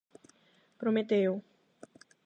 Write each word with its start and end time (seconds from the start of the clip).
Prometeo. 0.79 1.33